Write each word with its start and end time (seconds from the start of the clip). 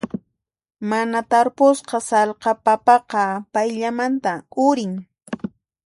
Mana 0.89 1.19
tarpusqa 1.31 1.97
sallqa 2.09 2.51
papaqa 2.65 3.25
payllamanta 3.53 4.33
urin. 4.67 4.93